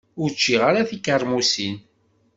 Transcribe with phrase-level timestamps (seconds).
[0.21, 1.77] Ur ččiɣ ara tikermusin.